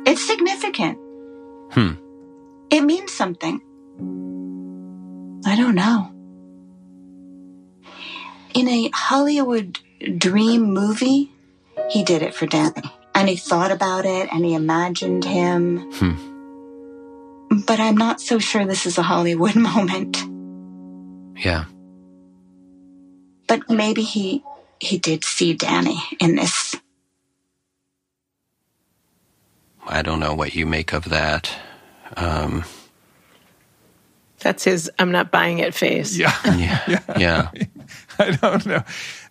[0.05, 0.97] It's significant.
[1.71, 1.93] Hmm.
[2.69, 3.61] It means something.
[5.45, 6.11] I don't know.
[8.53, 9.79] In a Hollywood
[10.17, 11.31] dream movie,
[11.89, 12.81] he did it for Danny.
[13.15, 15.91] And he thought about it and he imagined him.
[15.93, 16.29] Hmm.
[17.65, 20.17] But I'm not so sure this is a Hollywood moment.
[21.35, 21.65] Yeah.
[23.47, 24.43] But maybe he
[24.79, 26.75] he did see Danny in this.
[29.89, 31.51] I don't know what you make of that.
[32.15, 32.63] Um,
[34.39, 36.15] That's his I'm not buying it face.
[36.15, 36.35] Yeah.
[36.55, 37.01] yeah.
[37.17, 37.51] yeah.
[38.19, 38.83] I don't know.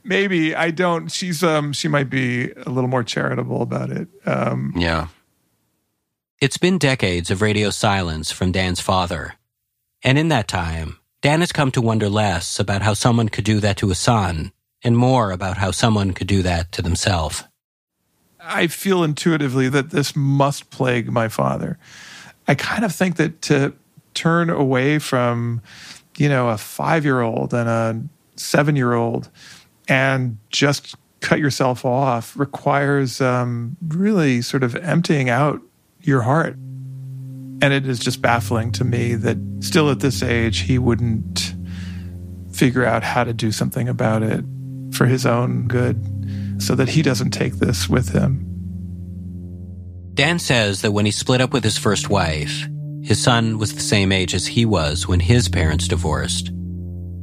[0.02, 1.10] Maybe I don't.
[1.10, 4.08] She's um she might be a little more charitable about it.
[4.26, 5.08] Um Yeah.
[6.40, 9.34] It's been decades of radio silence from Dan's father.
[10.04, 13.58] And in that time, Dan has come to wonder less about how someone could do
[13.60, 14.52] that to a son
[14.84, 17.42] and more about how someone could do that to themselves.
[18.48, 21.78] I feel intuitively that this must plague my father.
[22.46, 23.74] I kind of think that to
[24.14, 25.60] turn away from,
[26.16, 28.02] you know, a five year old and a
[28.36, 29.28] seven year old
[29.86, 35.60] and just cut yourself off requires um, really sort of emptying out
[36.00, 36.54] your heart.
[37.60, 41.54] And it is just baffling to me that still at this age, he wouldn't
[42.52, 44.44] figure out how to do something about it
[44.92, 46.17] for his own good
[46.58, 48.44] so that he doesn't take this with him.
[50.14, 52.66] Dan says that when he split up with his first wife,
[53.02, 56.50] his son was the same age as he was when his parents divorced.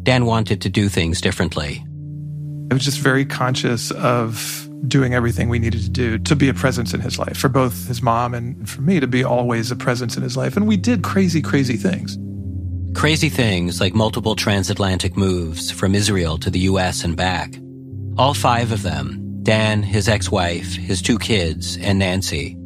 [0.04, 1.86] Dan wanted to do things differently.
[2.72, 6.54] I was just very conscious of doing everything we needed to do to be a
[6.54, 9.76] presence in his life, for both his mom and for me to be always a
[9.76, 10.56] presence in his life.
[10.56, 12.18] And we did crazy, crazy things.
[12.98, 17.60] Crazy things like multiple transatlantic moves from Israel to the US and back.
[18.18, 22.58] All five of them Dan, his ex wife, his two kids, and Nancy.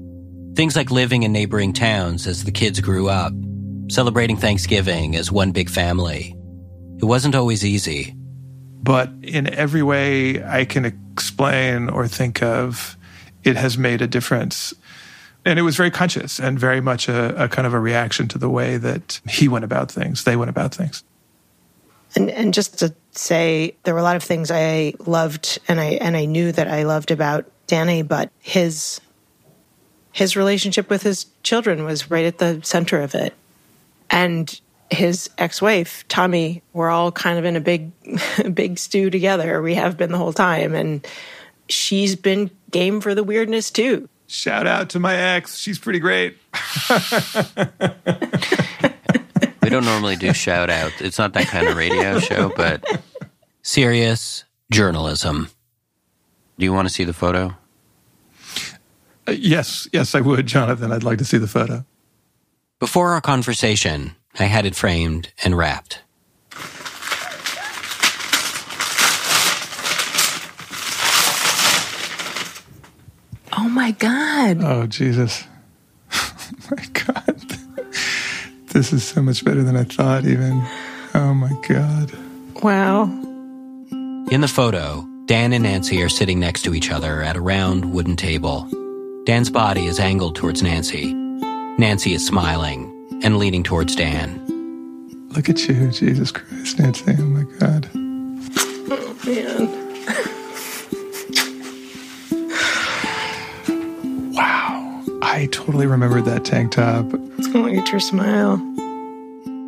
[0.55, 3.33] Things like living in neighboring towns as the kids grew up,
[3.89, 6.33] celebrating Thanksgiving as one big family.
[6.97, 8.15] It wasn't always easy.
[8.81, 12.95] But in every way I can explain or think of,
[13.43, 14.73] it has made a difference.
[15.43, 18.37] And it was very conscious and very much a, a kind of a reaction to
[18.37, 21.03] the way that he went about things, they went about things.
[22.15, 25.97] And and just to say there were a lot of things I loved and I
[26.01, 29.01] and I knew that I loved about Danny, but his
[30.11, 33.33] his relationship with his children was right at the center of it.
[34.09, 37.91] And his ex-wife, Tommy, we're all kind of in a big
[38.53, 39.61] big stew together.
[39.61, 41.05] We have been the whole time and
[41.67, 44.09] she's been game for the weirdness too.
[44.27, 45.57] Shout out to my ex.
[45.57, 46.37] She's pretty great.
[49.69, 50.99] We don't normally do shout outs.
[50.99, 53.03] It's not that kind of radio show, but
[53.61, 55.51] serious journalism.
[56.57, 57.55] Do you want to see the photo?
[59.27, 60.91] Uh, yes, yes, I would, Jonathan.
[60.91, 61.85] I'd like to see the photo.
[62.79, 66.01] Before our conversation, I had it framed and wrapped.
[73.55, 74.63] Oh my God.
[74.63, 75.43] Oh, Jesus.
[76.11, 77.38] oh my God.
[78.69, 80.63] This is so much better than I thought, even.
[81.15, 82.11] Oh, my God.
[82.61, 83.05] Wow.
[84.31, 87.91] In the photo, Dan and Nancy are sitting next to each other at a round
[87.91, 88.69] wooden table.
[89.25, 91.13] Dan's body is angled towards Nancy.
[91.13, 92.93] Nancy is smiling
[93.23, 94.39] and leaning towards Dan.
[95.35, 97.15] Look at you, Jesus Christ, Nancy.
[97.17, 97.89] Oh, my God.
[97.95, 100.35] Oh, man.
[105.39, 107.05] I totally remembered that tank top.
[107.37, 108.57] It's going to get your smile.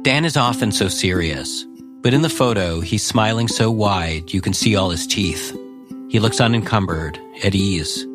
[0.01, 1.65] Dan is often so serious,
[2.01, 5.57] but in the photo, he's smiling so wide you can see all his teeth.
[6.09, 8.05] He looks unencumbered, at ease.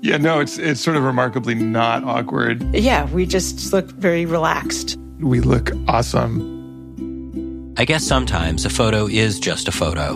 [0.00, 2.62] Yeah, no, it's it's sort of remarkably not awkward.
[2.74, 4.96] Yeah, we just look very relaxed.
[5.20, 7.74] We look awesome.
[7.76, 10.14] I guess sometimes a photo is just a photo.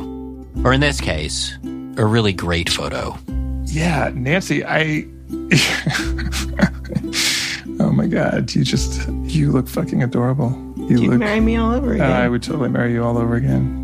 [0.64, 1.58] Or in this case,
[1.98, 3.18] a really great photo.
[3.66, 5.06] Yeah, Nancy, I.
[7.80, 10.50] oh my God, you just you look fucking adorable.
[10.76, 11.18] You You'd look.
[11.20, 12.10] marry me all over Uh, again.
[12.12, 13.78] I would totally marry you all over again.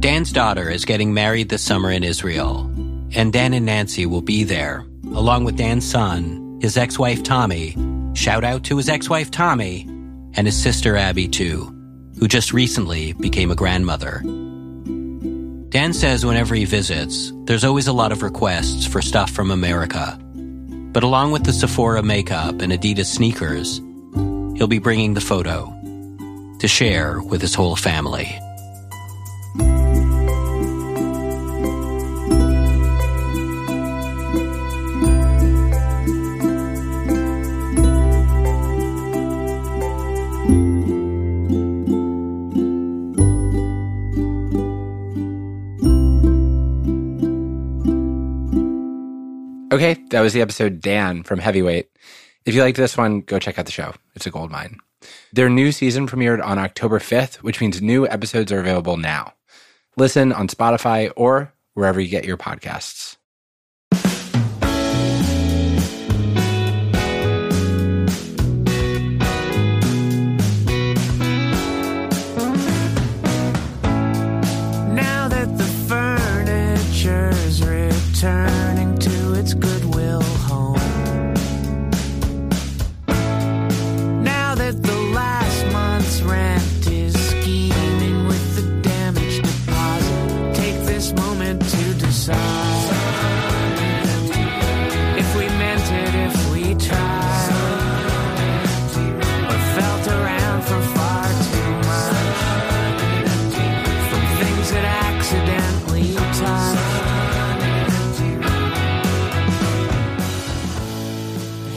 [0.00, 2.60] Dan's daughter is getting married this summer in Israel,
[3.14, 4.84] and Dan and Nancy will be there,
[5.14, 7.76] along with Dan's son, his ex wife Tommy.
[8.14, 9.86] Shout out to his ex wife Tommy,
[10.36, 11.64] and his sister Abby, too,
[12.18, 14.20] who just recently became a grandmother.
[15.68, 20.18] Dan says whenever he visits, there's always a lot of requests for stuff from America.
[20.92, 23.80] But along with the Sephora makeup and Adidas sneakers,
[24.56, 25.66] he'll be bringing the photo
[26.60, 28.38] to share with his whole family.
[50.14, 51.90] That was the episode Dan from Heavyweight.
[52.46, 53.94] If you liked this one, go check out the show.
[54.14, 54.78] It's a gold mine.
[55.32, 59.34] Their new season premiered on October 5th, which means new episodes are available now.
[59.96, 63.16] Listen on Spotify or wherever you get your podcasts.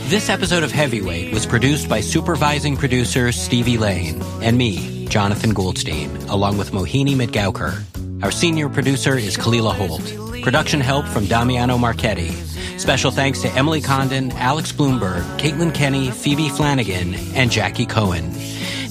[0.07, 6.15] This episode of Heavyweight was produced by supervising producer Stevie Lane and me, Jonathan Goldstein,
[6.29, 7.83] along with Mohini Madgavkar.
[8.23, 10.41] Our senior producer is Kalila Holt.
[10.43, 12.31] Production help from Damiano Marchetti.
[12.79, 18.31] Special thanks to Emily Condon, Alex Blumberg, Caitlin Kenney, Phoebe Flanagan, and Jackie Cohen.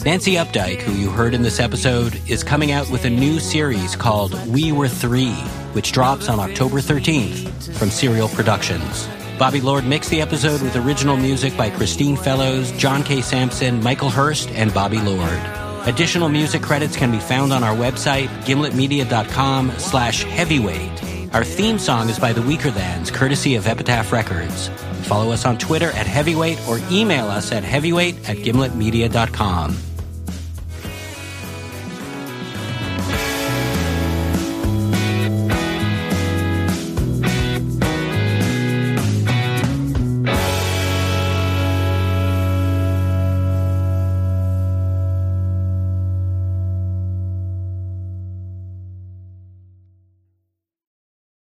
[0.04, 3.96] Nancy Updike, who you heard in this episode, is coming out with a new series
[3.96, 5.32] called We Were Three,
[5.72, 9.08] which drops on October 13th from Serial Productions.
[9.38, 13.20] Bobby Lord mixed the episode with original music by Christine Fellows, John K.
[13.20, 15.40] Samson, Michael Hurst, and Bobby Lord.
[15.86, 21.34] Additional music credits can be found on our website, gimletmedia.com slash heavyweight.
[21.34, 24.68] Our theme song is by the Weakerthans, courtesy of Epitaph Records.
[25.02, 29.76] Follow us on Twitter at heavyweight or email us at heavyweight at gimletmedia.com.